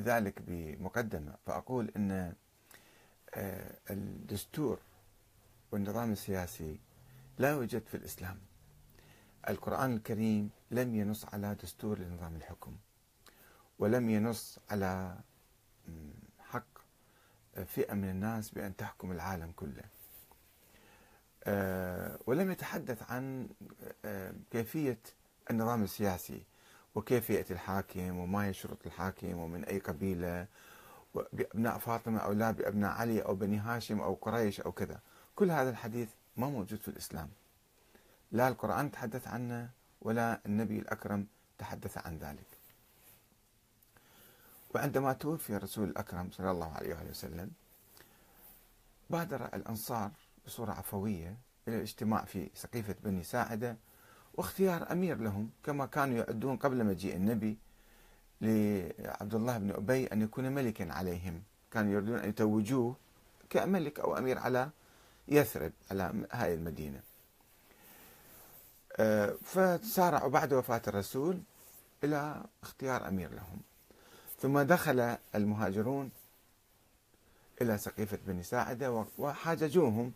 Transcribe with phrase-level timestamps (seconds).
[0.00, 2.34] لذلك بمقدمة فأقول أن
[3.34, 4.78] آه، الدستور
[5.72, 6.78] والنظام السياسي
[7.38, 8.38] لا يوجد في الإسلام.
[9.48, 12.76] القرآن الكريم لم ينص على دستور لنظام الحكم
[13.78, 15.16] ولم ينص على
[16.38, 16.66] حق
[17.66, 19.84] فئة من الناس بأن تحكم العالم كله.
[21.44, 23.48] آه، ولم يتحدث عن
[24.04, 24.98] آه، كيفية
[25.50, 26.42] النظام السياسي.
[26.94, 30.46] وكيف يأتي الحاكم وما يشرط الحاكم ومن أي قبيلة
[31.32, 35.00] بأبناء فاطمة أو لا بأبناء علي أو بني هاشم أو قريش أو كذا.
[35.36, 37.28] كل هذا الحديث ما موجود في الإسلام.
[38.32, 39.70] لا القرآن تحدث عنه
[40.02, 41.26] ولا النبي الأكرم
[41.58, 42.46] تحدث عن ذلك.
[44.74, 47.50] وعندما توفي الرسول الأكرم صلى الله عليه وسلم
[49.10, 50.10] بادر الأنصار
[50.46, 51.36] بصورة عفوية
[51.68, 53.76] إلى الاجتماع في سقيفة بني ساعدة
[54.40, 57.56] واختيار أمير لهم كما كانوا يعدون قبل مجيء النبي
[58.40, 61.42] لعبد الله بن أبي أن يكون ملكا عليهم.
[61.70, 62.96] كانوا يريدون أن يتوجوه
[63.50, 64.70] كملك أو أمير على
[65.28, 67.00] يثرب على هاي المدينة.
[68.96, 71.40] آه، فسارعوا بعد وفاة الرسول
[72.04, 73.60] إلى اختيار أمير لهم.
[74.40, 76.10] ثم دخل المهاجرون
[77.62, 80.12] إلى سقيفة بني ساعدة وحاججوهم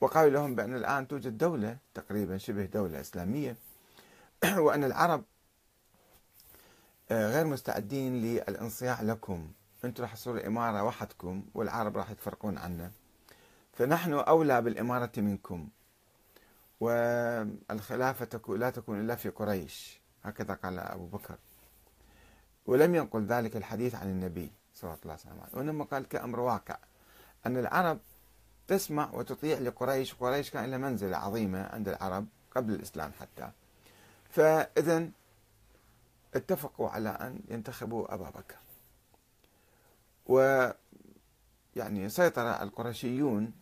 [0.00, 3.65] وقالوا لهم بأن الآن توجد دولة تقريبا شبه دولة إسلامية.
[4.64, 5.24] وأن العرب
[7.10, 9.52] آه، غير مستعدين للانصياع لكم.
[9.84, 12.90] أنتم راح تصيروا إمارة وحدكم والعرب راح يتفرقون عنا.
[13.72, 15.68] فنحن أولى بالإمارة منكم.
[16.80, 20.00] والخلافة لا تكون إلا في قريش.
[20.24, 21.38] هكذا قال أبو بكر.
[22.66, 25.58] ولم ينقل ذلك الحديث عن النبي صلى الله عليه وسلم.
[25.58, 26.76] وإنما قال كأمر واقع.
[27.46, 27.98] أن العرب
[28.68, 30.14] تسمع وتطيع لقريش.
[30.14, 32.26] قريش كان لها منزلة عظيمة عند العرب
[32.56, 33.50] قبل الإسلام حتى.
[34.36, 35.08] فإذا
[36.34, 38.56] اتفقوا على أن ينتخبوا أبا بكر.
[40.26, 40.68] و
[41.76, 43.52] يعني سيطر القرشيون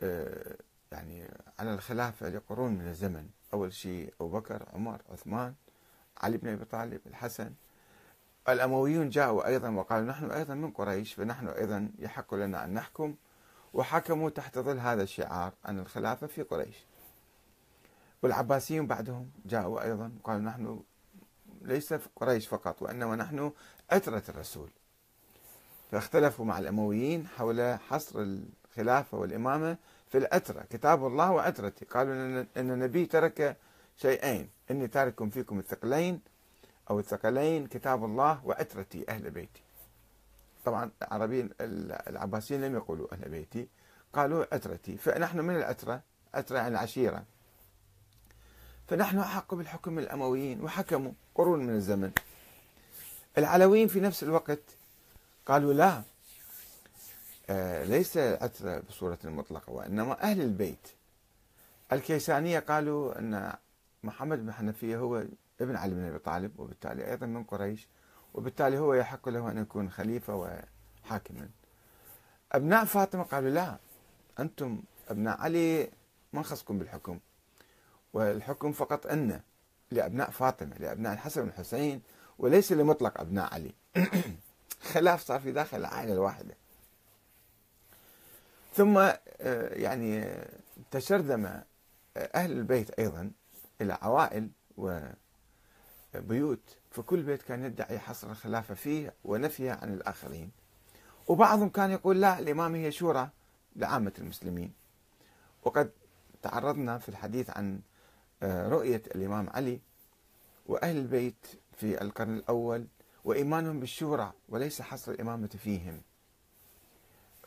[0.00, 0.56] آه،
[0.92, 1.28] يعني
[1.58, 3.28] على الخلافة لقرون من الزمن.
[3.54, 5.54] أول شيء أبو بكر عمر عثمان
[6.16, 7.52] علي بن أبي طالب الحسن.
[8.48, 13.14] الأمويون جاءوا أيضا وقالوا نحن أيضا من قريش فنحن أيضا يحق لنا أن نحكم.
[13.74, 16.87] وحكموا تحت ظل هذا الشعار أن الخلافة في قريش.
[18.22, 20.82] والعباسيون بعدهم جاءوا أيضا قالوا نحن
[21.62, 23.52] ليس قريش فقط وإنما نحن
[23.90, 24.70] عترة الرسول.
[25.90, 29.76] فاختلفوا مع الأمويين حول حصر الخلافة والإمامة
[30.08, 31.84] في العترة كتاب الله وعترتي.
[31.84, 32.14] قالوا
[32.56, 33.56] أن النبي ترك
[33.96, 36.20] شيئين إني تارك فيكم الثقلين
[36.90, 39.62] أو الثقلين كتاب الله وعترتي أهل بيتي.
[40.64, 43.68] طبعا العربيين العباسيين لم يقولوا أهل بيتي
[44.12, 44.96] قالوا عترتي.
[44.96, 46.02] فنحن من العترة
[46.34, 47.24] عترة يعني العشيرة
[48.88, 52.12] فنحن أحق بالحكم الأمويين وحكموا قرون من الزمن.
[53.38, 54.60] العلويين في نفس الوقت
[55.46, 56.02] قالوا لا
[57.50, 60.88] آه ليس عترة بصورة مطلقة وإنما أهل البيت.
[61.92, 63.52] الكيسانية قالوا أن
[64.02, 65.24] محمد بن حنفية هو
[65.60, 67.88] ابن علي بن أبي طالب وبالتالي أيضا من قريش
[68.34, 70.34] وبالتالي هو يحق له أن يكون خليفة
[71.04, 71.48] وحاكما.
[72.52, 73.78] أبناء فاطمة قالوا لا
[74.38, 75.90] أنتم أبناء علي
[76.32, 77.18] ما خصكم بالحكم؟
[78.12, 79.40] والحكم فقط أن
[79.90, 82.02] لأبناء فاطمة لأبناء الحسن والحسين
[82.38, 83.74] وليس لمطلق أبناء علي.
[84.92, 86.54] خلاف صار في داخل العائلة الواحدة.
[88.74, 89.14] ثم آه،
[89.74, 90.38] يعني
[90.90, 91.62] تشرذم
[92.16, 93.30] أهل البيت أيضا
[93.80, 94.50] إلى عوائل
[96.14, 100.50] وبيوت فكل بيت كان يدعي حصر الخلافة فيه ونفيها عن الآخرين.
[101.28, 103.28] وبعضهم كان يقول لا الإمام هي شورى
[103.76, 104.72] لعامة المسلمين.
[105.64, 105.90] وقد
[106.42, 107.80] تعرضنا في الحديث عن آه،
[108.42, 109.80] رؤية الإمام علي
[110.66, 112.86] وأهل البيت في القرن الأول
[113.24, 116.02] وإيمانهم بالشورى وليس حصر الإمامة فيهم.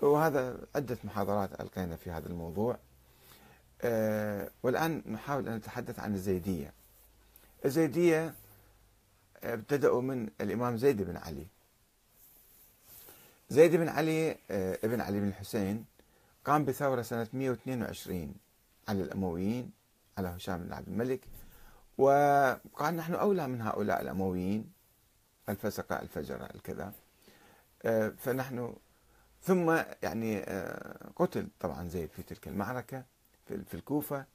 [0.02, 2.78] وهذا عدة محاضرات ألقينا في هذا الموضوع.
[3.81, 6.74] آه، والآن نحاول أن نتحدث عن الزيدية.
[7.66, 8.34] الزيدية
[9.44, 11.47] ابتدأوا من الإمام زيد بن علي.
[13.49, 15.85] زيد بن علي آه، ابن علي بن الحسين
[16.46, 18.35] قام بثورة سنة 122
[18.87, 19.72] على الأمويين.
[20.17, 21.22] على هشام بن عبد الملك.
[21.97, 24.72] وقال نحن أولى من هؤلاء الأمويين
[25.49, 26.93] الفسقة الفجرة الكذا.
[27.84, 28.75] آه، فنحن
[29.41, 33.03] ثم يعني آه، قتل طبعا زيد في تلك المعركة
[33.46, 34.25] في الكوفة.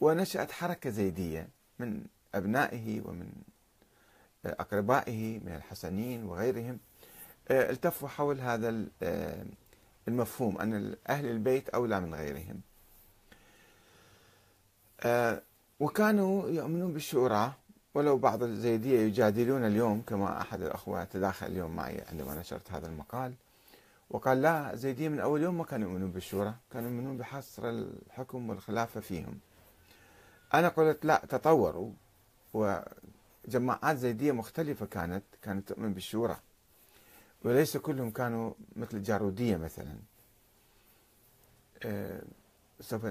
[0.00, 1.48] ونشأت حركة زيدية
[1.78, 2.04] من
[2.34, 3.32] أبنائه ومن
[4.46, 6.78] أقربائه من الحسنين وغيرهم.
[7.48, 8.86] آه، التفوا حول هذا
[10.08, 12.60] المفهوم أن أهل البيت أولى من غيرهم.
[15.80, 17.52] وكانوا يؤمنون بالشورى
[17.94, 23.34] ولو بعض الزيدية يجادلون اليوم كما أحد الأخوة تداخل اليوم معي عندما نشرت هذا المقال.
[24.10, 29.00] وقال لا الزيدية من أول يوم ما كانوا يؤمنون بالشورى كانوا يؤمنون بحصر الحكم والخلافة
[29.00, 29.38] فيهم.
[30.54, 31.92] أنا قلت لا تطوروا.
[32.54, 36.36] وجماعات زيدية مختلفة كانت كانت تؤمن بالشورى.
[37.44, 39.96] وليس كلهم كانوا مثل الجارودية مثلا.
[41.82, 42.22] آه،
[42.82, 43.06] سوف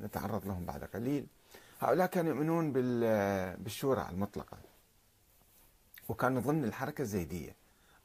[0.00, 1.26] نتعرض لهم بعد قليل.
[1.80, 2.72] هؤلاء كانوا يؤمنون
[3.62, 4.58] بالشورى المطلقة.
[6.08, 7.54] وكانوا ضمن الحركة الزيدية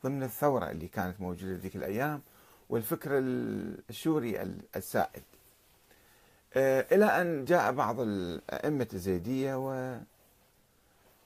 [0.03, 2.21] ضمن الثورة اللي كانت موجودة ذيك الأيام
[2.69, 3.09] والفكر
[3.89, 4.41] الشوري
[4.75, 5.23] السائد.
[6.53, 9.99] آه، إلى أن جاء بعض الأئمة الزيدية و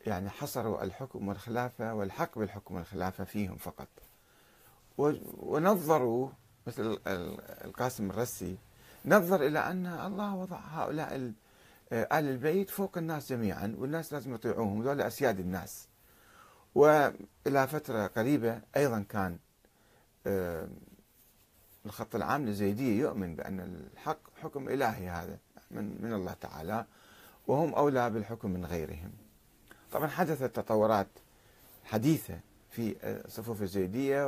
[0.06, 3.88] يعني حصروا الحكم والخلافة والحق بالحكم والخلافة فيهم فقط.
[5.38, 6.30] ونظروا
[6.68, 7.00] مثل
[7.66, 8.58] القاسم الرسي
[9.06, 11.16] نظر إلى أن الله وضع هؤلاء
[11.92, 15.88] آل البيت فوق الناس جميعا والناس لازم يطيعوهم هذول أسياد الناس.
[16.76, 19.38] وإلى فترة قريبة أيضا كان
[20.28, 20.68] آه،
[21.86, 25.38] الخط العام للزيدية يؤمن بأن الحق حكم إلهي هذا
[25.72, 26.86] من, من الله تعالى
[27.48, 29.12] وهم أولى بالحكم من غيرهم.
[29.92, 31.08] طبعا حدثت تطورات
[31.84, 32.96] حديثة في
[33.28, 34.26] صفوف الزيدية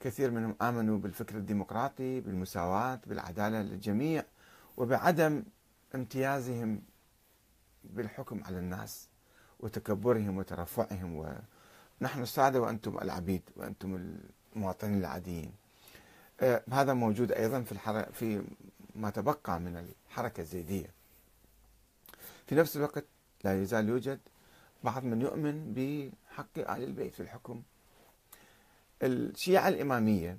[0.00, 4.24] وكثير منهم آمنوا بالفكر الديمقراطي بالمساواة بالعدالة للجميع
[4.76, 5.42] وبعدم
[5.94, 6.82] امتيازهم
[7.84, 9.08] بالحكم على الناس
[9.60, 11.16] وتكبرهم وترفعهم.
[12.00, 14.18] ونحن السادة وأنتم العبيد وأنتم
[14.56, 15.52] المواطنين العاديين.
[16.40, 18.12] آه، هذا موجود أيضا في الحر...
[18.12, 18.42] في
[18.94, 19.76] ما تبقى من
[20.10, 20.90] الحركة الزيدية.
[22.46, 23.04] في نفس الوقت
[23.44, 24.20] لا يزال يوجد
[24.84, 27.62] بعض من يؤمن بحق آل البيت في الحكم
[29.02, 30.38] الشيعة الإمامية